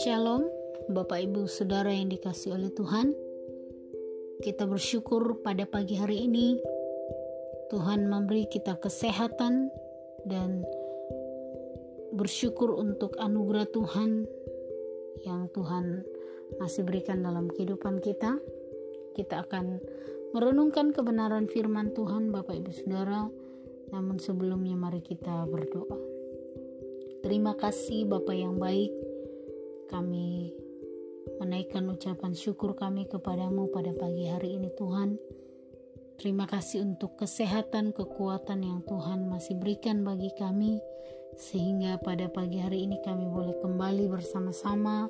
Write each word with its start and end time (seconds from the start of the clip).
Shalom, 0.00 0.48
Bapak 0.88 1.20
Ibu 1.20 1.44
Saudara 1.44 1.92
yang 1.92 2.08
dikasih 2.08 2.56
oleh 2.56 2.72
Tuhan. 2.72 3.12
Kita 4.40 4.64
bersyukur 4.64 5.44
pada 5.44 5.68
pagi 5.68 6.00
hari 6.00 6.24
ini 6.24 6.56
Tuhan 7.68 8.08
memberi 8.08 8.48
kita 8.48 8.80
kesehatan 8.80 9.68
dan 10.24 10.64
bersyukur 12.16 12.72
untuk 12.80 13.20
anugerah 13.20 13.68
Tuhan 13.68 14.24
yang 15.28 15.52
Tuhan 15.52 16.08
masih 16.56 16.88
berikan 16.88 17.20
dalam 17.20 17.52
kehidupan 17.52 18.00
kita. 18.00 18.40
Kita 19.12 19.44
akan 19.44 19.76
merenungkan 20.32 20.96
kebenaran 20.96 21.52
firman 21.52 21.92
Tuhan 21.92 22.32
Bapak 22.32 22.56
Ibu 22.56 22.72
Saudara. 22.72 23.49
Namun 23.90 24.22
sebelumnya 24.22 24.78
mari 24.78 25.02
kita 25.02 25.46
berdoa. 25.46 25.98
Terima 27.20 27.52
kasih 27.52 28.08
Bapak 28.08 28.32
yang 28.32 28.56
baik 28.56 28.90
kami 29.92 30.54
menaikkan 31.36 31.84
ucapan 31.90 32.32
syukur 32.32 32.72
kami 32.78 33.04
kepadamu 33.10 33.68
pada 33.68 33.92
pagi 33.92 34.30
hari 34.30 34.56
ini 34.56 34.72
Tuhan. 34.78 35.18
Terima 36.16 36.44
kasih 36.44 36.84
untuk 36.84 37.16
kesehatan, 37.16 37.96
kekuatan 37.96 38.60
yang 38.60 38.80
Tuhan 38.84 39.28
masih 39.28 39.56
berikan 39.56 40.04
bagi 40.04 40.28
kami 40.36 40.80
sehingga 41.40 41.96
pada 42.00 42.28
pagi 42.28 42.60
hari 42.60 42.84
ini 42.84 43.00
kami 43.00 43.24
boleh 43.24 43.56
kembali 43.64 44.04
bersama-sama 44.12 45.08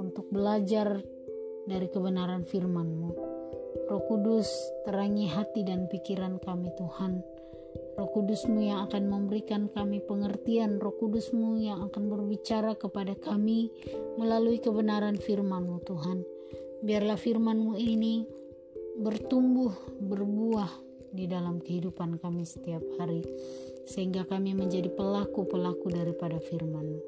untuk 0.00 0.28
belajar 0.32 1.00
dari 1.68 1.88
kebenaran 1.92 2.48
firman-Mu. 2.48 3.10
Roh 3.86 4.02
Kudus, 4.08 4.48
terangi 4.88 5.28
hati 5.28 5.60
dan 5.62 5.86
pikiran 5.92 6.40
kami 6.40 6.72
Tuhan 6.74 7.20
Roh 7.96 8.10
Kudusmu 8.12 8.60
yang 8.60 8.88
akan 8.88 9.08
memberikan 9.08 9.72
kami 9.72 10.04
pengertian, 10.04 10.76
Roh 10.76 10.96
Kudusmu 10.96 11.60
yang 11.60 11.86
akan 11.88 12.08
berbicara 12.12 12.76
kepada 12.76 13.16
kami 13.16 13.72
melalui 14.20 14.60
kebenaran 14.60 15.16
firman-Mu 15.16 15.80
Tuhan. 15.84 16.24
Biarlah 16.84 17.16
firman-Mu 17.16 17.76
ini 17.80 18.26
bertumbuh, 19.00 19.72
berbuah 20.00 20.70
di 21.12 21.24
dalam 21.24 21.60
kehidupan 21.60 22.20
kami 22.20 22.44
setiap 22.44 22.84
hari. 23.00 23.24
Sehingga 23.86 24.26
kami 24.26 24.52
menjadi 24.52 24.92
pelaku-pelaku 24.92 25.88
daripada 25.94 26.36
firman-Mu. 26.42 27.00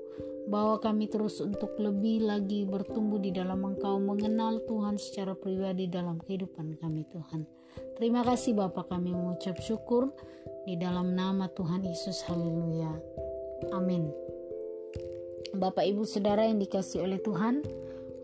Bawa 0.48 0.80
kami 0.80 1.12
terus 1.12 1.44
untuk 1.44 1.76
lebih 1.76 2.24
lagi 2.24 2.64
bertumbuh 2.64 3.20
di 3.20 3.28
dalam 3.36 3.60
Engkau, 3.68 4.00
mengenal 4.00 4.64
Tuhan 4.64 4.96
secara 4.96 5.36
pribadi 5.36 5.84
dalam 5.92 6.16
kehidupan 6.16 6.80
kami 6.80 7.04
Tuhan. 7.12 7.44
Terima 8.00 8.24
kasih 8.24 8.56
Bapak 8.56 8.88
kami 8.88 9.12
mengucap 9.12 9.60
syukur 9.60 10.08
di 10.64 10.80
dalam 10.80 11.12
nama 11.12 11.52
Tuhan 11.52 11.84
Yesus, 11.84 12.24
haleluya. 12.24 12.88
Amin. 13.76 14.08
Bapak 15.52 15.84
Ibu 15.84 16.08
Saudara 16.08 16.48
yang 16.48 16.56
dikasih 16.56 17.04
oleh 17.04 17.20
Tuhan, 17.20 17.60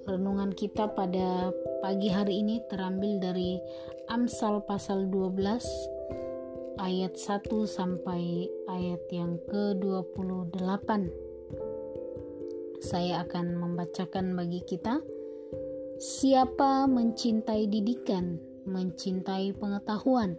renungan 0.08 0.56
kita 0.56 0.96
pada 0.96 1.52
pagi 1.84 2.08
hari 2.08 2.40
ini 2.40 2.64
terambil 2.72 3.20
dari 3.20 3.60
Amsal 4.08 4.64
pasal 4.64 5.12
12 5.12 5.60
ayat 6.80 7.16
1 7.16 7.48
sampai 7.68 8.48
ayat 8.68 9.02
yang 9.12 9.36
ke-28. 9.48 11.23
Saya 12.84 13.24
akan 13.24 13.56
membacakan 13.56 14.36
bagi 14.36 14.60
kita. 14.60 15.00
Siapa 15.96 16.84
mencintai 16.84 17.64
didikan, 17.64 18.36
mencintai 18.68 19.56
pengetahuan, 19.56 20.36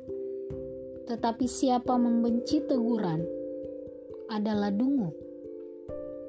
tetapi 1.10 1.50
siapa 1.50 1.98
membenci 1.98 2.62
teguran 2.70 3.26
adalah 4.30 4.70
dungu. 4.70 5.10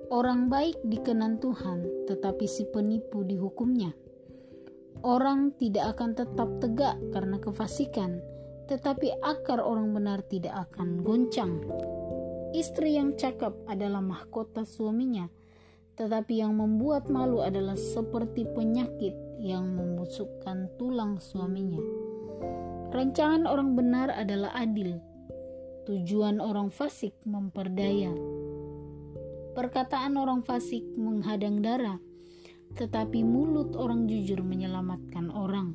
Orang 0.08 0.48
baik 0.48 0.80
dikenan 0.88 1.36
Tuhan, 1.36 1.84
tetapi 2.08 2.48
si 2.48 2.64
penipu 2.64 3.20
dihukumnya. 3.20 3.92
Orang 5.04 5.52
tidak 5.60 6.00
akan 6.00 6.16
tetap 6.16 6.48
tegak 6.64 6.96
karena 7.12 7.36
kefasikan, 7.36 8.24
tetapi 8.72 9.12
akar 9.20 9.60
orang 9.60 9.92
benar 9.92 10.24
tidak 10.24 10.64
akan 10.64 11.04
goncang. 11.04 11.60
Istri 12.56 12.96
yang 12.96 13.20
cakap 13.20 13.52
adalah 13.68 14.00
mahkota 14.00 14.64
suaminya, 14.64 15.28
tetapi 15.96 16.44
yang 16.44 16.60
membuat 16.60 17.08
malu 17.08 17.40
adalah 17.40 17.74
seperti 17.74 18.44
penyakit 18.44 19.16
yang 19.40 19.72
membusukkan 19.72 20.68
tulang 20.76 21.16
suaminya. 21.16 21.80
Rancangan 22.92 23.48
orang 23.48 23.76
benar 23.76 24.08
adalah 24.12 24.52
adil. 24.56 25.00
Tujuan 25.88 26.40
orang 26.40 26.68
fasik 26.68 27.16
memperdaya. 27.24 28.12
Perkataan 29.56 30.20
orang 30.20 30.44
fasik 30.44 30.84
menghadang 31.00 31.64
darah, 31.64 31.96
tetapi 32.76 33.24
mulut 33.24 33.72
orang 33.72 34.04
jujur 34.04 34.44
menyelamatkan 34.44 35.32
orang. 35.32 35.72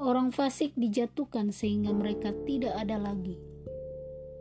Orang 0.00 0.34
fasik 0.34 0.74
dijatuhkan 0.74 1.54
sehingga 1.54 1.94
mereka 1.94 2.34
tidak 2.48 2.74
ada 2.74 2.98
lagi. 2.98 3.38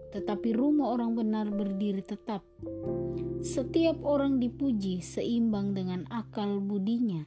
Tetapi 0.09 0.55
rumah 0.57 0.97
orang 0.97 1.13
benar 1.13 1.51
berdiri 1.53 2.01
tetap. 2.01 2.41
Setiap 3.39 4.03
orang 4.03 4.43
dipuji 4.43 4.99
seimbang 4.99 5.71
dengan 5.71 6.03
akal 6.11 6.59
budinya, 6.59 7.23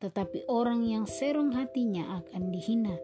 tetapi 0.00 0.48
orang 0.48 0.88
yang 0.88 1.04
serong 1.04 1.52
hatinya 1.52 2.24
akan 2.24 2.48
dihina. 2.48 2.96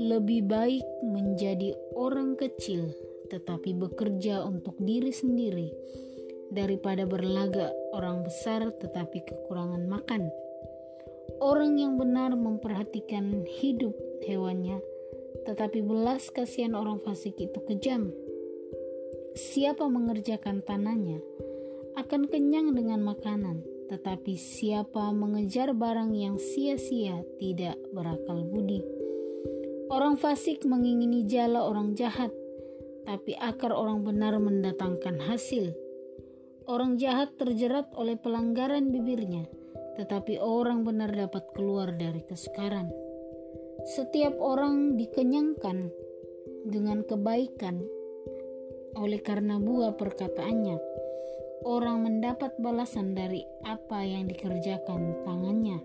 Lebih 0.00 0.48
baik 0.48 0.84
menjadi 1.04 1.76
orang 1.92 2.40
kecil 2.40 2.88
tetapi 3.28 3.76
bekerja 3.76 4.44
untuk 4.44 4.76
diri 4.80 5.12
sendiri 5.12 5.68
daripada 6.52 7.08
berlagak 7.08 7.72
orang 7.92 8.24
besar 8.24 8.72
tetapi 8.72 9.24
kekurangan 9.28 9.84
makan. 9.84 10.32
Orang 11.40 11.76
yang 11.76 12.00
benar 12.00 12.32
memperhatikan 12.32 13.44
hidup 13.60 13.92
hewannya, 14.24 14.80
tetapi 15.44 15.84
belas 15.84 16.32
kasihan 16.32 16.72
orang 16.72 17.00
fasik 17.04 17.36
itu 17.36 17.60
kejam. 17.68 18.08
Siapa 19.34 19.90
mengerjakan 19.90 20.62
tanahnya 20.62 21.18
akan 21.98 22.30
kenyang 22.30 22.70
dengan 22.70 23.02
makanan, 23.02 23.66
tetapi 23.90 24.38
siapa 24.38 25.10
mengejar 25.10 25.74
barang 25.74 26.14
yang 26.14 26.38
sia-sia 26.38 27.18
tidak 27.42 27.74
berakal 27.90 28.46
budi. 28.46 28.78
Orang 29.90 30.22
fasik 30.22 30.62
mengingini 30.62 31.26
jala 31.26 31.66
orang 31.66 31.98
jahat, 31.98 32.30
tapi 33.02 33.34
akar 33.34 33.74
orang 33.74 34.06
benar 34.06 34.38
mendatangkan 34.38 35.18
hasil. 35.26 35.74
Orang 36.70 37.02
jahat 37.02 37.34
terjerat 37.34 37.90
oleh 37.98 38.14
pelanggaran 38.14 38.94
bibirnya, 38.94 39.50
tetapi 39.98 40.38
orang 40.38 40.86
benar 40.86 41.10
dapat 41.10 41.42
keluar 41.58 41.90
dari 41.90 42.22
kesukaran. 42.22 42.86
Setiap 43.98 44.38
orang 44.38 44.94
dikenyangkan 44.94 45.90
dengan 46.70 47.02
kebaikan 47.02 47.82
oleh 48.94 49.20
karena 49.20 49.58
buah 49.58 49.98
perkataannya. 49.98 50.78
Orang 51.64 52.04
mendapat 52.04 52.54
balasan 52.60 53.16
dari 53.16 53.40
apa 53.64 54.04
yang 54.04 54.28
dikerjakan 54.28 55.24
tangannya. 55.24 55.80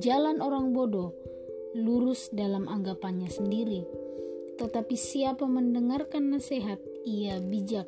Jalan 0.00 0.40
orang 0.40 0.72
bodoh 0.72 1.12
lurus 1.76 2.32
dalam 2.32 2.64
anggapannya 2.64 3.28
sendiri. 3.28 3.84
Tetapi 4.56 4.96
siapa 4.96 5.44
mendengarkan 5.44 6.32
nasihat, 6.32 6.80
ia 7.04 7.36
bijak. 7.36 7.84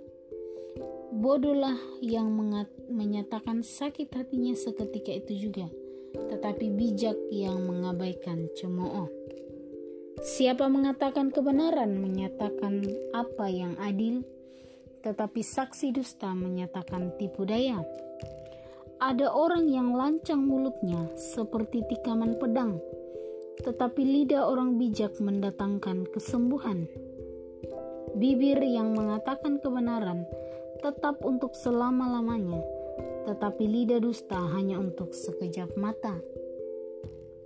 Bodohlah 1.09 1.81
yang 2.05 2.29
menyatakan 2.93 3.65
sakit 3.65 4.13
hatinya 4.13 4.53
seketika 4.53 5.09
itu 5.17 5.49
juga, 5.49 5.73
tetapi 6.13 6.69
bijak 6.69 7.17
yang 7.33 7.65
mengabaikan 7.65 8.53
cemooh. 8.53 9.18
Siapa 10.19 10.67
mengatakan 10.67 11.31
kebenaran 11.31 11.95
menyatakan 11.95 12.83
apa 13.15 13.47
yang 13.47 13.79
adil, 13.79 14.27
tetapi 15.07 15.47
saksi 15.47 15.95
dusta 15.95 16.35
menyatakan 16.35 17.15
tipu 17.19 17.47
daya. 17.47 17.87
Ada 18.99 19.31
orang 19.31 19.71
yang 19.71 19.95
lancang 19.95 20.43
mulutnya 20.43 21.07
seperti 21.15 21.87
tikaman 21.87 22.35
pedang, 22.35 22.83
tetapi 23.63 24.03
lidah 24.03 24.43
orang 24.43 24.75
bijak 24.75 25.15
mendatangkan 25.23 26.11
kesembuhan. 26.11 26.91
Bibir 28.19 28.59
yang 28.59 28.99
mengatakan 28.99 29.63
kebenaran 29.63 30.27
tetap 30.83 31.23
untuk 31.23 31.55
selama-lamanya, 31.55 32.59
tetapi 33.31 33.65
lidah 33.71 34.03
dusta 34.03 34.39
hanya 34.55 34.83
untuk 34.83 35.15
sekejap 35.15 35.79
mata. 35.79 36.19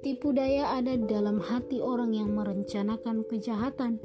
Tipu 0.03 0.35
daya 0.35 0.75
ada 0.75 0.99
dalam 0.99 1.39
hati 1.39 1.79
orang 1.79 2.11
yang 2.11 2.35
merencanakan 2.35 3.23
kejahatan, 3.23 4.03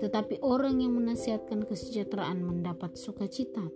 tetapi 0.00 0.40
orang 0.40 0.80
yang 0.80 0.96
menasihatkan 0.96 1.68
kesejahteraan 1.68 2.40
mendapat 2.40 2.96
sukacita. 2.96 3.68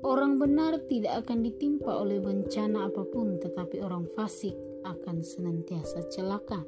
Orang 0.00 0.40
benar 0.40 0.80
tidak 0.88 1.20
akan 1.20 1.44
ditimpa 1.44 1.92
oleh 2.00 2.24
bencana 2.24 2.88
apa 2.88 3.04
pun, 3.04 3.36
tetapi 3.44 3.84
orang 3.84 4.08
fasik 4.16 4.56
akan 4.88 5.20
senantiasa 5.20 6.08
celaka. 6.08 6.64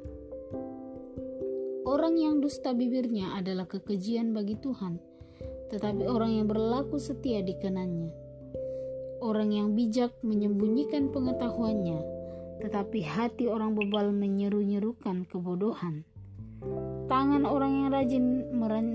Orang 1.89 2.21
yang 2.21 2.45
dusta 2.45 2.77
bibirnya 2.77 3.33
adalah 3.33 3.65
kekejian 3.65 4.29
bagi 4.29 4.61
Tuhan, 4.61 5.01
tetapi 5.73 6.05
orang 6.05 6.37
yang 6.37 6.45
berlaku 6.45 7.01
setia 7.01 7.41
dikenannya. 7.41 8.13
Orang 9.25 9.49
yang 9.57 9.73
bijak 9.73 10.13
menyembunyikan 10.21 11.09
pengetahuannya, 11.09 12.18
tetapi 12.59 12.99
hati 13.03 13.47
orang 13.47 13.75
bebal 13.75 14.11
menyeru-nyerukan 14.11 15.23
kebodohan. 15.27 16.03
Tangan 17.07 17.47
orang 17.47 17.71
yang 17.71 17.89
rajin 17.95 18.25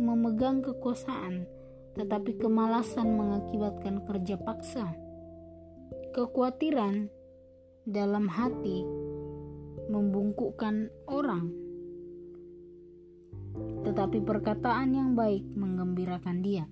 memegang 0.04 0.60
kekuasaan, 0.60 1.48
tetapi 1.96 2.36
kemalasan 2.36 3.16
mengakibatkan 3.16 4.04
kerja 4.04 4.36
paksa. 4.36 4.92
Kekhawatiran 6.12 7.08
dalam 7.88 8.28
hati 8.28 8.84
membungkukkan 9.88 10.92
orang, 11.08 11.50
tetapi 13.88 14.20
perkataan 14.20 14.92
yang 14.92 15.10
baik 15.16 15.42
menggembirakan 15.56 16.44
dia. 16.44 16.68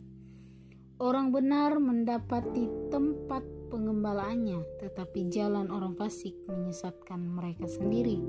Orang 1.02 1.34
benar 1.34 1.82
mendapati 1.82 2.70
tempat 2.92 3.42
pengembalaannya, 3.72 4.84
tetapi 4.84 5.32
jalan 5.32 5.72
orang 5.72 5.96
fasik 5.96 6.36
menyesatkan 6.44 7.24
mereka 7.24 7.64
sendiri. 7.64 8.20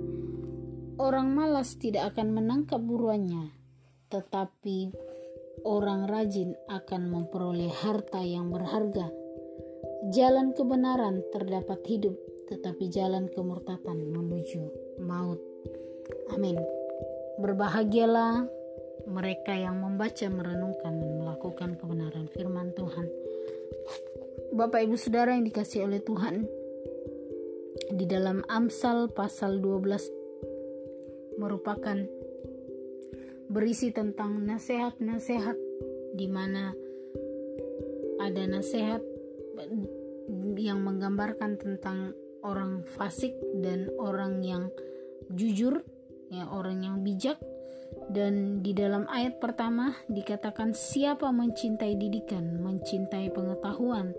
Orang 0.96 1.36
malas 1.36 1.76
tidak 1.76 2.16
akan 2.16 2.32
menangkap 2.32 2.80
buruannya, 2.80 3.52
tetapi 4.08 4.96
orang 5.68 6.08
rajin 6.08 6.56
akan 6.72 7.12
memperoleh 7.12 7.68
harta 7.68 8.24
yang 8.24 8.48
berharga. 8.56 9.12
Jalan 10.16 10.56
kebenaran 10.56 11.20
terdapat 11.36 11.84
hidup, 11.92 12.16
tetapi 12.48 12.88
jalan 12.88 13.28
kemurtatan 13.28 14.00
menuju 14.16 14.64
maut. 15.04 15.44
Amin. 16.32 16.56
Berbahagialah 17.44 18.48
mereka 19.10 19.52
yang 19.52 19.84
membaca, 19.84 20.28
merenungkan, 20.32 21.04
dan 21.04 21.12
melakukan 21.20 21.76
kebenaran 21.76 22.32
firman 22.32 22.72
Tuhan. 22.72 23.08
Bapak 24.54 24.86
Ibu 24.86 24.94
Saudara 25.02 25.34
yang 25.34 25.50
dikasih 25.50 25.90
oleh 25.90 25.98
Tuhan, 25.98 26.46
di 27.90 28.06
dalam 28.06 28.46
Amsal 28.46 29.10
pasal 29.10 29.58
12 29.58 31.42
merupakan 31.42 31.98
berisi 33.50 33.90
tentang 33.90 34.46
nasihat-nasihat 34.46 35.58
di 36.14 36.30
mana 36.30 36.70
ada 38.22 38.44
nasihat 38.46 39.02
yang 40.54 40.86
menggambarkan 40.86 41.58
tentang 41.58 42.14
orang 42.46 42.86
fasik 42.94 43.34
dan 43.58 43.90
orang 43.98 44.46
yang 44.46 44.70
jujur, 45.34 45.82
ya 46.30 46.46
orang 46.54 46.86
yang 46.86 47.02
bijak. 47.02 47.42
Dan 48.04 48.60
di 48.60 48.76
dalam 48.76 49.08
ayat 49.08 49.40
pertama 49.40 49.96
dikatakan 50.12 50.76
siapa 50.76 51.30
mencintai 51.32 51.96
didikan, 51.96 52.60
mencintai 52.60 53.32
pengetahuan, 53.32 54.12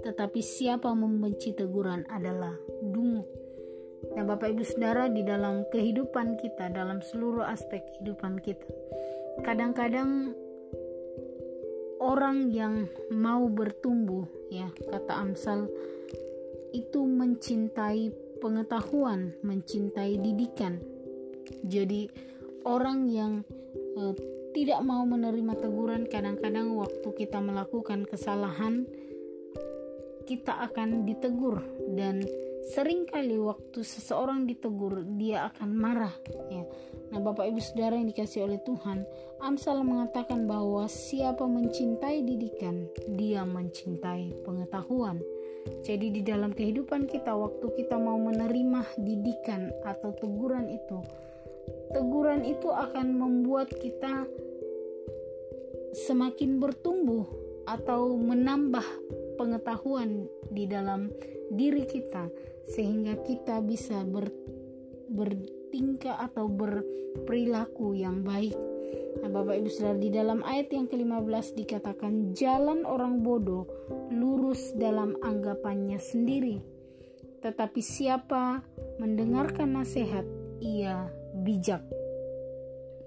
tetapi 0.00 0.40
siapa 0.40 0.88
membenci 0.96 1.52
teguran 1.52 2.08
adalah 2.08 2.56
dungu. 2.80 3.28
Nah, 4.16 4.24
Bapak 4.26 4.56
Ibu 4.56 4.64
Saudara, 4.66 5.06
di 5.06 5.22
dalam 5.22 5.62
kehidupan 5.70 6.40
kita, 6.40 6.72
dalam 6.72 7.04
seluruh 7.04 7.46
aspek 7.46 7.84
kehidupan 7.94 8.42
kita, 8.42 8.66
kadang-kadang 9.46 10.34
orang 12.02 12.50
yang 12.50 12.90
mau 13.14 13.46
bertumbuh, 13.46 14.26
ya, 14.50 14.66
kata 14.90 15.14
Amsal 15.22 15.70
itu 16.74 17.06
mencintai 17.06 18.10
pengetahuan, 18.42 19.38
mencintai 19.46 20.18
didikan. 20.18 20.82
Jadi 21.62 22.10
orang 22.66 23.06
yang 23.06 23.46
uh, 23.94 24.14
tidak 24.52 24.82
mau 24.82 25.06
menerima 25.06 25.56
teguran 25.62 26.04
kadang-kadang 26.10 26.74
waktu 26.76 27.08
kita 27.16 27.38
melakukan 27.38 28.04
kesalahan 28.04 28.84
kita 30.22 30.62
akan 30.70 31.04
ditegur 31.04 31.62
dan 31.94 32.22
sering 32.62 33.10
kali 33.10 33.34
waktu 33.42 33.82
seseorang 33.82 34.46
ditegur 34.46 35.02
dia 35.18 35.50
akan 35.50 35.70
marah 35.74 36.14
ya. 36.48 36.64
Nah, 37.12 37.20
Bapak 37.20 37.44
Ibu 37.52 37.60
Saudara 37.60 38.00
yang 38.00 38.08
dikasih 38.08 38.48
oleh 38.48 38.56
Tuhan, 38.64 39.04
Amsal 39.44 39.84
mengatakan 39.84 40.48
bahwa 40.48 40.88
siapa 40.88 41.44
mencintai 41.44 42.24
didikan, 42.24 42.88
dia 43.04 43.44
mencintai 43.44 44.40
pengetahuan. 44.46 45.20
Jadi 45.84 46.08
di 46.08 46.22
dalam 46.24 46.56
kehidupan 46.56 47.04
kita 47.06 47.36
waktu 47.36 47.68
kita 47.76 48.00
mau 48.00 48.16
menerima 48.16 48.96
didikan 48.96 49.68
atau 49.84 50.16
teguran 50.16 50.72
itu, 50.72 50.98
teguran 51.92 52.48
itu 52.48 52.72
akan 52.72 53.12
membuat 53.12 53.68
kita 53.76 54.24
semakin 55.92 56.56
bertumbuh 56.56 57.28
atau 57.68 58.16
menambah 58.16 58.84
pengetahuan 59.42 60.30
di 60.54 60.70
dalam 60.70 61.10
diri 61.50 61.82
kita 61.82 62.30
sehingga 62.70 63.18
kita 63.26 63.58
bisa 63.66 64.06
ber, 64.06 64.30
bertingkah 65.10 66.22
atau 66.22 66.46
berperilaku 66.46 67.98
yang 67.98 68.22
baik 68.22 68.54
Nah, 69.22 69.28
Bapak 69.28 69.54
Ibu 69.60 69.68
Saudara, 69.70 69.96
di 70.00 70.10
dalam 70.10 70.40
ayat 70.42 70.72
yang 70.72 70.88
ke-15 70.88 71.54
dikatakan 71.54 72.34
jalan 72.34 72.82
orang 72.88 73.20
bodoh 73.20 73.68
lurus 74.10 74.72
dalam 74.74 75.14
anggapannya 75.20 76.00
sendiri. 76.00 76.58
Tetapi 77.44 77.80
siapa 77.84 78.66
mendengarkan 78.98 79.78
nasihat, 79.78 80.24
ia 80.58 81.06
bijak. 81.44 81.86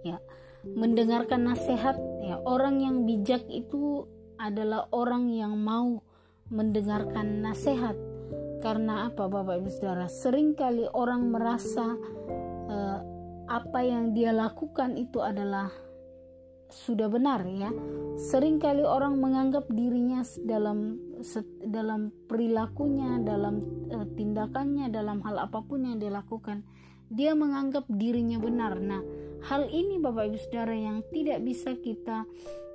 Ya, 0.08 0.22
mendengarkan 0.64 1.50
nasihat, 1.50 1.98
ya, 2.22 2.40
orang 2.46 2.80
yang 2.80 3.04
bijak 3.04 3.44
itu 3.50 4.06
adalah 4.40 4.88
orang 4.96 5.28
yang 5.34 5.58
mau 5.58 6.00
mendengarkan 6.50 7.42
nasihat. 7.42 7.98
Karena 8.62 9.10
apa 9.10 9.30
Bapak 9.30 9.62
Ibu 9.62 9.70
Saudara? 9.70 10.10
Seringkali 10.10 10.90
orang 10.98 11.30
merasa 11.30 11.94
uh, 12.66 13.00
apa 13.46 13.80
yang 13.86 14.18
dia 14.18 14.34
lakukan 14.34 14.98
itu 14.98 15.22
adalah 15.22 15.70
sudah 16.66 17.06
benar 17.06 17.46
ya. 17.46 17.70
Seringkali 18.18 18.82
orang 18.82 19.22
menganggap 19.22 19.70
dirinya 19.70 20.26
dalam 20.42 20.98
dalam 21.62 22.10
perilakunya, 22.26 23.22
dalam 23.22 23.62
uh, 23.94 24.08
tindakannya, 24.18 24.90
dalam 24.90 25.22
hal 25.22 25.46
apa 25.46 25.62
pun 25.62 25.86
yang 25.86 26.02
dia 26.02 26.10
lakukan, 26.10 26.66
dia 27.14 27.38
menganggap 27.38 27.86
dirinya 27.86 28.42
benar. 28.42 28.82
Nah, 28.82 29.02
hal 29.46 29.70
ini 29.70 30.02
Bapak 30.02 30.34
Ibu 30.34 30.38
Saudara 30.42 30.74
yang 30.74 31.06
tidak 31.14 31.46
bisa 31.46 31.78
kita 31.78 32.26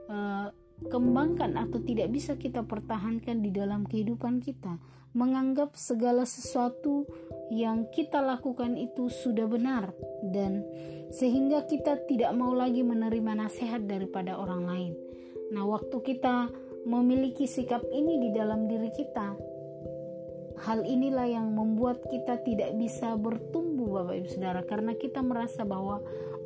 uh, 0.07 0.55
kembangkan 0.88 1.61
atau 1.61 1.82
tidak 1.85 2.09
bisa 2.09 2.41
kita 2.41 2.64
pertahankan 2.64 3.45
di 3.45 3.52
dalam 3.52 3.85
kehidupan 3.85 4.40
kita 4.40 4.81
menganggap 5.12 5.75
segala 5.75 6.23
sesuatu 6.23 7.05
yang 7.50 7.90
kita 7.90 8.23
lakukan 8.23 8.78
itu 8.78 9.11
sudah 9.11 9.50
benar 9.50 9.90
dan 10.31 10.62
sehingga 11.11 11.66
kita 11.66 12.07
tidak 12.07 12.31
mau 12.38 12.55
lagi 12.55 12.87
menerima 12.87 13.35
nasihat 13.35 13.83
daripada 13.83 14.38
orang 14.38 14.62
lain. 14.71 14.93
Nah, 15.50 15.66
waktu 15.66 15.99
kita 16.07 16.47
memiliki 16.87 17.50
sikap 17.50 17.83
ini 17.90 18.23
di 18.23 18.31
dalam 18.31 18.71
diri 18.71 18.95
kita, 18.95 19.35
hal 20.62 20.87
inilah 20.87 21.26
yang 21.26 21.50
membuat 21.50 22.07
kita 22.07 22.38
tidak 22.47 22.78
bisa 22.78 23.19
bertumbuh 23.19 23.99
Bapak 23.99 24.14
Ibu 24.23 24.28
Saudara 24.31 24.62
karena 24.62 24.95
kita 24.95 25.19
merasa 25.26 25.66
bahwa 25.66 25.99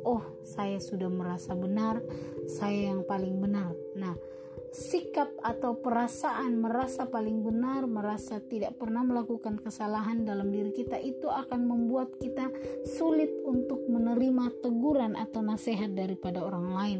oh, 0.05 0.23
saya 0.45 0.77
sudah 0.77 1.09
merasa 1.09 1.57
benar, 1.57 1.99
saya 2.45 2.93
yang 2.93 3.01
paling 3.03 3.41
benar. 3.41 3.73
Nah, 3.97 4.13
sikap 4.75 5.31
atau 5.39 5.79
perasaan 5.79 6.61
merasa 6.61 7.09
paling 7.09 7.41
benar, 7.41 7.89
merasa 7.89 8.43
tidak 8.43 8.77
pernah 8.77 9.01
melakukan 9.01 9.57
kesalahan 9.57 10.27
dalam 10.27 10.53
diri 10.53 10.75
kita 10.75 11.01
itu 11.01 11.25
akan 11.25 11.65
membuat 11.65 12.13
kita 12.21 12.51
sulit 12.85 13.31
untuk 13.47 13.81
menerima 13.87 14.61
teguran 14.61 15.17
atau 15.17 15.41
nasihat 15.41 15.95
daripada 15.95 16.43
orang 16.43 16.67
lain. 16.75 16.99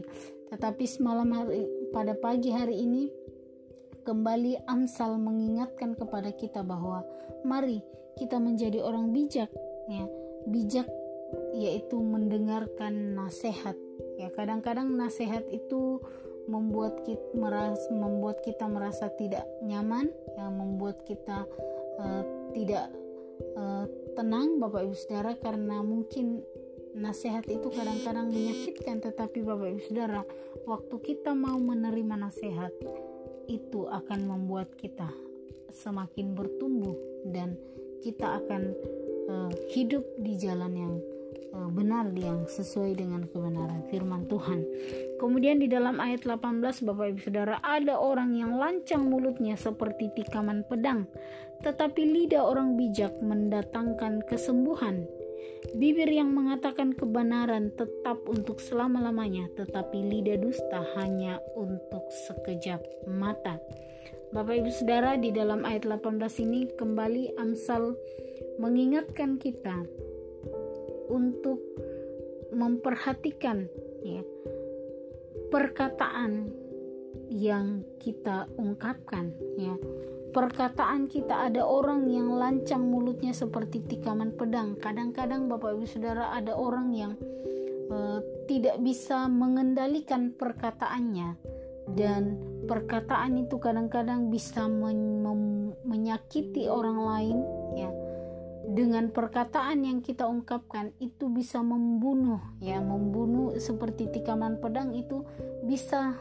Tetapi 0.50 0.86
semalam 0.88 1.30
hari 1.36 1.68
pada 1.92 2.16
pagi 2.16 2.50
hari 2.50 2.80
ini 2.80 3.12
kembali 4.08 4.70
Amsal 4.72 5.20
mengingatkan 5.20 6.00
kepada 6.00 6.32
kita 6.32 6.64
bahwa 6.64 7.04
mari 7.44 7.84
kita 8.16 8.40
menjadi 8.40 8.80
orang 8.80 9.12
bijak 9.12 9.52
ya. 9.92 10.06
Bijak 10.46 10.86
yaitu 11.56 11.98
mendengarkan 12.00 13.16
nasihat. 13.16 13.76
Ya, 14.16 14.32
kadang-kadang 14.32 14.96
nasihat 14.96 15.44
itu 15.52 16.00
membuat 16.46 17.02
kita 17.02 17.26
merasa 17.34 17.90
membuat 17.90 18.38
kita 18.46 18.70
merasa 18.70 19.10
tidak 19.18 19.46
nyaman 19.66 20.14
yang 20.38 20.54
membuat 20.54 21.02
kita 21.04 21.50
uh, 21.98 22.24
tidak 22.54 22.94
uh, 23.58 23.90
tenang 24.14 24.62
Bapak 24.62 24.86
Ibu 24.86 24.96
Saudara 24.96 25.34
karena 25.34 25.82
mungkin 25.82 26.46
nasihat 26.96 27.44
itu 27.50 27.68
kadang-kadang 27.74 28.32
menyakitkan 28.32 29.02
tetapi 29.04 29.42
Bapak 29.42 29.68
Ibu 29.74 29.82
Saudara 29.90 30.22
waktu 30.70 30.96
kita 31.02 31.34
mau 31.34 31.58
menerima 31.58 32.16
nasihat 32.30 32.72
itu 33.50 33.90
akan 33.90 34.20
membuat 34.26 34.74
kita 34.78 35.10
semakin 35.74 36.34
bertumbuh 36.38 36.96
dan 37.26 37.58
kita 38.06 38.38
akan 38.38 38.62
uh, 39.28 39.52
hidup 39.74 40.06
di 40.22 40.38
jalan 40.38 40.74
yang 40.78 40.94
benar 41.72 42.12
yang 42.16 42.44
sesuai 42.46 43.00
dengan 43.00 43.24
kebenaran 43.32 43.84
firman 43.88 44.28
Tuhan. 44.28 44.64
Kemudian 45.20 45.64
di 45.64 45.72
dalam 45.72 45.98
ayat 46.04 46.28
18 46.28 46.62
Bapak 46.84 47.06
Ibu 47.16 47.20
Saudara 47.24 47.60
ada 47.64 47.96
orang 47.96 48.36
yang 48.36 48.60
lancang 48.60 49.08
mulutnya 49.08 49.56
seperti 49.56 50.12
tikaman 50.16 50.68
pedang, 50.68 51.08
tetapi 51.64 52.04
lidah 52.04 52.44
orang 52.44 52.76
bijak 52.76 53.16
mendatangkan 53.24 54.24
kesembuhan. 54.28 55.08
Bibir 55.76 56.08
yang 56.08 56.30
mengatakan 56.32 56.94
kebenaran 56.94 57.74
tetap 57.74 58.22
untuk 58.30 58.62
selama-lamanya, 58.62 59.50
tetapi 59.58 59.98
lidah 59.98 60.38
dusta 60.38 60.86
hanya 61.00 61.42
untuk 61.58 62.06
sekejap 62.28 62.80
mata. 63.10 63.58
Bapak 64.30 64.62
Ibu 64.62 64.72
Saudara, 64.72 65.16
di 65.16 65.32
dalam 65.32 65.64
ayat 65.64 65.88
18 65.88 66.22
ini 66.44 66.68
kembali 66.76 67.40
Amsal 67.40 67.96
mengingatkan 68.60 69.40
kita 69.40 69.84
untuk 71.10 71.60
memperhatikan 72.54 73.68
ya 74.06 74.22
perkataan 75.50 76.50
yang 77.30 77.82
kita 77.98 78.46
ungkapkan 78.56 79.34
ya 79.58 79.76
perkataan 80.36 81.08
kita 81.08 81.48
ada 81.48 81.64
orang 81.64 82.12
yang 82.12 82.36
lancang 82.36 82.84
mulutnya 82.92 83.32
seperti 83.32 83.80
tikaman 83.88 84.36
pedang. 84.36 84.76
Kadang-kadang 84.76 85.48
Bapak 85.48 85.80
Ibu 85.80 85.88
Saudara 85.88 86.36
ada 86.36 86.60
orang 86.60 86.92
yang 86.92 87.16
uh, 87.88 88.20
tidak 88.44 88.84
bisa 88.84 89.32
mengendalikan 89.32 90.36
perkataannya 90.36 91.40
dan 91.96 92.36
perkataan 92.68 93.48
itu 93.48 93.56
kadang-kadang 93.64 94.28
bisa 94.28 94.68
men 94.68 95.24
menyakiti 95.88 96.68
orang 96.68 97.00
lain 97.00 97.38
ya. 97.80 97.90
Dengan 98.66 99.14
perkataan 99.14 99.86
yang 99.86 100.02
kita 100.02 100.26
ungkapkan 100.26 100.92
itu 100.98 101.30
bisa 101.30 101.62
membunuh 101.62 102.42
ya, 102.58 102.82
membunuh 102.82 103.54
seperti 103.62 104.10
tikaman 104.10 104.58
pedang 104.58 104.98
itu 104.98 105.22
bisa 105.64 106.18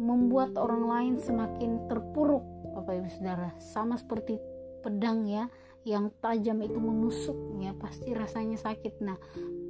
membuat 0.00 0.56
orang 0.56 0.84
lain 0.86 1.14
semakin 1.20 1.90
terpuruk. 1.90 2.46
Bapak 2.70 3.02
Ibu 3.02 3.08
Saudara 3.10 3.50
sama 3.58 3.98
seperti 3.98 4.38
pedang 4.80 5.28
ya 5.28 5.50
yang 5.84 6.12
tajam 6.20 6.60
itu 6.60 6.76
menusuk 6.76 7.36
ya 7.60 7.72
pasti 7.76 8.12
rasanya 8.12 8.56
sakit. 8.60 9.00
Nah 9.04 9.16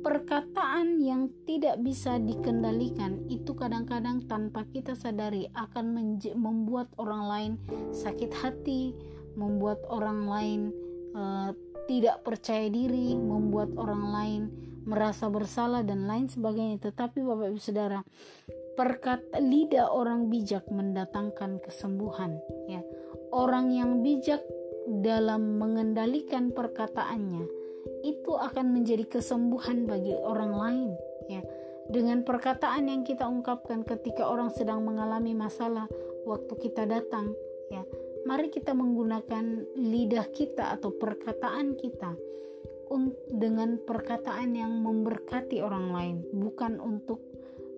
perkataan 0.01 0.99
yang 0.99 1.31
tidak 1.47 1.79
bisa 1.83 2.19
dikendalikan 2.19 3.27
itu 3.31 3.55
kadang-kadang 3.55 4.27
tanpa 4.27 4.67
kita 4.71 4.97
sadari 4.97 5.47
akan 5.55 6.19
membuat 6.35 6.91
orang 6.99 7.25
lain 7.27 7.53
sakit 7.95 8.33
hati 8.33 8.95
membuat 9.39 9.79
orang 9.87 10.27
lain 10.27 10.61
uh, 11.15 11.50
tidak 11.91 12.23
percaya 12.23 12.71
diri 12.71 13.19
membuat 13.19 13.75
orang 13.75 14.05
lain 14.15 14.43
merasa 14.87 15.27
bersalah 15.27 15.83
dan 15.83 16.07
lain 16.07 16.31
sebagainya. 16.31 16.79
Tetapi 16.79 17.19
Bapak 17.19 17.51
Ibu 17.51 17.59
Saudara 17.59 17.99
perkata 18.79 19.43
lidah 19.43 19.91
orang 19.91 20.31
bijak 20.31 20.71
mendatangkan 20.71 21.59
kesembuhan 21.59 22.39
ya. 22.71 22.79
Orang 23.35 23.75
yang 23.75 24.07
bijak 24.07 24.39
dalam 25.03 25.59
mengendalikan 25.59 26.55
perkataannya 26.55 27.51
itu 28.07 28.33
akan 28.39 28.71
menjadi 28.71 29.11
kesembuhan 29.11 29.91
bagi 29.91 30.15
orang 30.15 30.55
lain 30.55 30.91
ya. 31.27 31.43
Dengan 31.91 32.23
perkataan 32.23 32.87
yang 32.87 33.03
kita 33.03 33.27
ungkapkan 33.27 33.83
ketika 33.83 34.31
orang 34.31 34.55
sedang 34.55 34.87
mengalami 34.87 35.35
masalah 35.35 35.91
waktu 36.23 36.55
kita 36.55 36.87
datang 36.87 37.35
ya 37.67 37.83
mari 38.31 38.47
kita 38.47 38.71
menggunakan 38.79 39.75
lidah 39.75 40.31
kita 40.31 40.79
atau 40.79 40.95
perkataan 40.95 41.75
kita 41.75 42.15
dengan 43.27 43.83
perkataan 43.83 44.55
yang 44.55 44.71
memberkati 44.87 45.59
orang 45.59 45.91
lain 45.91 46.17
bukan 46.31 46.79
untuk 46.79 47.19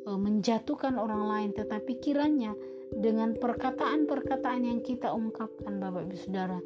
uh, 0.04 0.20
menjatuhkan 0.20 1.00
orang 1.00 1.24
lain 1.24 1.50
tetapi 1.56 1.96
kiranya 2.04 2.52
dengan 2.92 3.32
perkataan-perkataan 3.32 4.68
yang 4.68 4.84
kita 4.84 5.08
ungkapkan 5.08 5.80
Bapak 5.80 6.12
Ibu 6.12 6.16
Saudara 6.20 6.60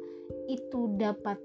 itu 0.51 0.91
dapat 0.99 1.39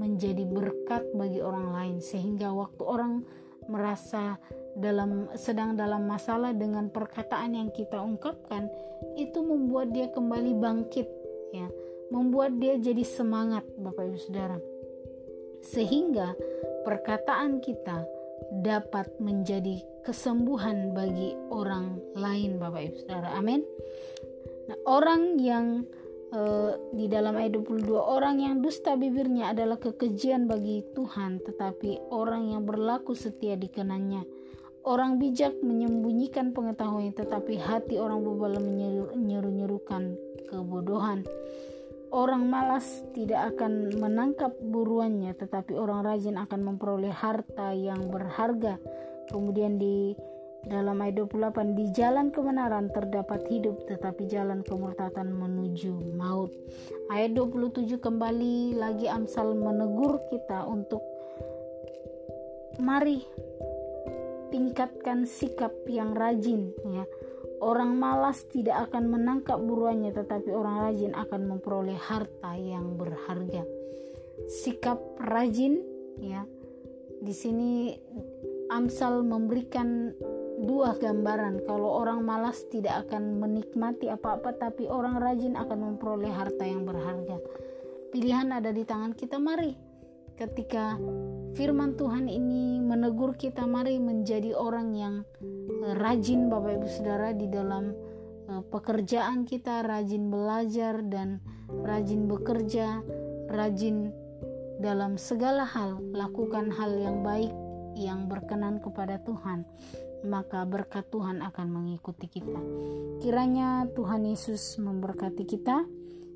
menjadi 0.00 0.48
berkat 0.48 1.04
bagi 1.12 1.44
orang 1.44 1.68
lain 1.68 1.96
sehingga 2.00 2.48
waktu 2.48 2.80
orang 2.80 3.28
merasa 3.68 4.40
dalam 4.72 5.28
sedang 5.36 5.76
dalam 5.76 6.08
masalah 6.08 6.56
dengan 6.56 6.88
perkataan 6.88 7.52
yang 7.52 7.68
kita 7.76 8.00
ungkapkan 8.00 8.72
itu 9.20 9.44
membuat 9.44 9.92
dia 9.92 10.08
kembali 10.08 10.56
bangkit 10.56 11.23
ya 11.54 11.68
membuat 12.10 12.58
dia 12.58 12.74
jadi 12.76 13.06
semangat 13.06 13.62
Bapak 13.78 14.10
Ibu 14.10 14.18
Saudara 14.18 14.58
sehingga 15.64 16.34
perkataan 16.84 17.62
kita 17.64 18.04
dapat 18.60 19.08
menjadi 19.22 19.80
kesembuhan 20.04 20.92
bagi 20.92 21.32
orang 21.48 21.96
lain 22.12 22.60
Bapak 22.60 22.92
Ibu 22.92 22.96
Saudara. 23.06 23.32
Amin. 23.34 23.64
Nah, 24.68 24.78
orang 24.84 25.40
yang 25.40 25.88
uh, 26.32 26.76
di 26.92 27.08
dalam 27.08 27.34
ayat 27.40 27.56
22 27.56 27.96
orang 27.96 28.40
yang 28.44 28.60
dusta 28.60 29.00
bibirnya 29.00 29.56
adalah 29.56 29.80
kekejian 29.80 30.44
bagi 30.44 30.84
Tuhan, 30.92 31.40
tetapi 31.40 32.12
orang 32.12 32.52
yang 32.52 32.62
berlaku 32.68 33.16
setia 33.16 33.56
dikenannya. 33.56 34.44
Orang 34.84 35.16
bijak 35.16 35.56
menyembunyikan 35.64 36.52
pengetahuan, 36.52 37.16
tetapi 37.16 37.56
hati 37.56 37.96
orang 37.96 38.20
bebal 38.20 38.60
menyeru-nyerukan 39.16 40.12
kebodohan. 40.48 41.24
Orang 42.14 42.46
malas 42.46 43.02
tidak 43.10 43.54
akan 43.56 43.90
menangkap 43.98 44.54
buruannya, 44.62 45.34
tetapi 45.34 45.74
orang 45.74 46.06
rajin 46.06 46.38
akan 46.38 46.60
memperoleh 46.62 47.10
harta 47.10 47.74
yang 47.74 48.06
berharga. 48.06 48.78
Kemudian 49.26 49.82
di 49.82 50.14
dalam 50.64 50.96
ayat 51.04 51.28
28 51.28 51.76
di 51.76 51.84
jalan 51.92 52.32
kebenaran 52.32 52.88
terdapat 52.88 53.44
hidup 53.52 53.84
tetapi 53.84 54.24
jalan 54.24 54.64
kemurtatan 54.64 55.28
menuju 55.28 55.92
maut. 56.16 56.48
Ayat 57.12 57.36
27 57.36 58.00
kembali 58.00 58.80
lagi 58.80 59.04
Amsal 59.04 59.52
menegur 59.52 60.24
kita 60.32 60.64
untuk 60.64 61.04
mari 62.80 63.20
tingkatkan 64.48 65.28
sikap 65.28 65.74
yang 65.90 66.16
rajin 66.16 66.72
ya 66.86 67.04
Orang 67.62 67.98
malas 67.98 68.46
tidak 68.50 68.90
akan 68.90 69.10
menangkap 69.10 69.58
buruannya, 69.60 70.10
tetapi 70.10 70.50
orang 70.50 70.90
rajin 70.90 71.12
akan 71.14 71.40
memperoleh 71.54 71.96
harta 71.96 72.52
yang 72.58 72.98
berharga. 72.98 73.62
Sikap 74.50 74.98
rajin, 75.22 75.78
ya, 76.18 76.44
di 77.22 77.34
sini 77.34 77.94
Amsal 78.72 79.22
memberikan 79.22 80.16
dua 80.64 80.96
gambaran. 80.96 81.68
Kalau 81.68 82.00
orang 82.00 82.24
malas 82.24 82.64
tidak 82.72 83.06
akan 83.06 83.38
menikmati 83.38 84.08
apa-apa, 84.08 84.56
tapi 84.56 84.88
orang 84.88 85.20
rajin 85.20 85.54
akan 85.54 85.94
memperoleh 85.94 86.32
harta 86.32 86.64
yang 86.64 86.88
berharga. 86.88 87.38
Pilihan 88.10 88.54
ada 88.54 88.70
di 88.72 88.86
tangan 88.86 89.12
kita. 89.12 89.36
Mari, 89.36 89.83
ketika 90.34 90.98
firman 91.54 91.94
Tuhan 91.94 92.26
ini 92.26 92.82
menegur 92.82 93.38
kita 93.38 93.66
mari 93.70 94.02
menjadi 94.02 94.54
orang 94.54 94.94
yang 94.94 95.14
eh, 95.40 95.94
rajin 95.94 96.50
Bapak 96.50 96.82
Ibu 96.82 96.88
Saudara 96.90 97.30
di 97.30 97.46
dalam 97.46 97.94
uh, 98.50 98.62
pekerjaan 98.66 99.46
kita 99.46 99.86
rajin 99.86 100.28
belajar 100.28 101.00
dan 101.06 101.38
rajin 101.70 102.26
bekerja 102.26 103.00
rajin 103.48 104.10
dalam 104.82 105.14
segala 105.14 105.62
hal 105.62 106.02
lakukan 106.12 106.68
hal 106.74 106.90
yang 106.98 107.22
baik 107.22 107.52
yang 107.94 108.26
berkenan 108.26 108.82
kepada 108.82 109.22
Tuhan 109.22 109.62
maka 110.24 110.64
berkat 110.64 111.04
Tuhan 111.12 111.44
akan 111.44 111.68
mengikuti 111.68 112.26
kita. 112.32 112.56
Kiranya 113.20 113.84
Tuhan 113.92 114.24
Yesus 114.24 114.80
memberkati 114.80 115.44
kita. 115.44 115.84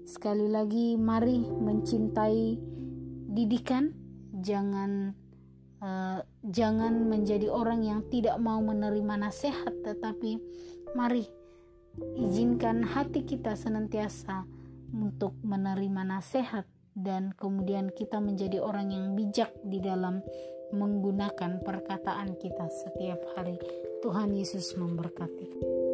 Sekali 0.04 0.44
lagi 0.44 1.00
mari 1.00 1.40
mencintai 1.40 2.60
didikan 3.28 3.92
jangan 4.40 5.12
uh, 5.84 6.24
jangan 6.48 7.06
menjadi 7.06 7.52
orang 7.52 7.84
yang 7.84 8.00
tidak 8.08 8.40
mau 8.40 8.58
menerima 8.64 9.28
nasihat 9.28 9.72
tetapi 9.84 10.40
mari 10.96 11.28
izinkan 12.16 12.82
hati 12.82 13.28
kita 13.28 13.52
senantiasa 13.58 14.48
untuk 14.94 15.36
menerima 15.44 16.02
nasihat 16.08 16.64
dan 16.98 17.30
kemudian 17.36 17.92
kita 17.94 18.18
menjadi 18.18 18.58
orang 18.58 18.90
yang 18.90 19.06
bijak 19.14 19.54
di 19.62 19.78
dalam 19.78 20.24
menggunakan 20.74 21.64
perkataan 21.64 22.36
kita 22.36 22.66
setiap 22.68 23.20
hari. 23.36 23.56
Tuhan 24.04 24.36
Yesus 24.36 24.76
memberkati. 24.76 25.87